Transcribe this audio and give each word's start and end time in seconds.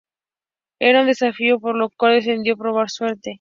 Era 0.79 1.01
un 1.01 1.05
desafío, 1.05 1.59
por 1.59 1.75
lo 1.75 1.89
que 1.91 2.07
decidió 2.07 2.57
probar 2.57 2.89
suerte. 2.89 3.29